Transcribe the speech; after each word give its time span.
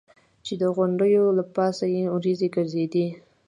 چې 0.45 0.53
د 0.61 0.63
غونډیو 0.75 1.23
له 1.37 1.43
پاسه 1.55 1.85
یې 1.95 2.03
ورېځې 2.15 2.47
ګرځېدې. 2.55 3.07